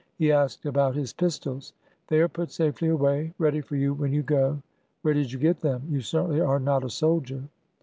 [0.17, 1.73] He asked about his pistols.
[2.07, 4.63] They are put safely away— ready for you when you go.
[5.03, 5.83] Where did you get them?
[5.91, 7.43] You certainly are not a soldier."